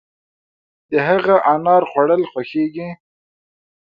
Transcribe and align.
د 0.91 0.93
هغه 1.07 1.35
د 1.39 1.43
انار 1.53 1.83
خوړل 1.89 2.21
خوښيږي. 2.31 2.89